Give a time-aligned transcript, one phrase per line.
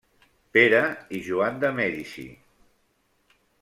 [0.57, 0.79] Pere
[1.19, 2.29] i Joan de Mèdici.